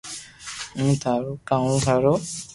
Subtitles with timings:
[0.77, 2.13] ھون ٿارو ھارو